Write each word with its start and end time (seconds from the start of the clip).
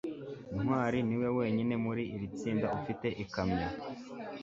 ntwali 0.61 0.99
niwe 1.07 1.27
wenyine 1.37 1.73
muri 1.85 2.03
iri 2.15 2.27
tsinda 2.37 2.67
ufite 2.77 3.07
ikamyo 3.23 3.69